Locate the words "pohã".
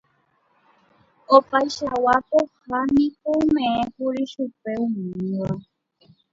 2.29-2.79